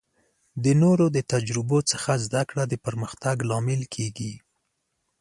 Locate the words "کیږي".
3.95-4.33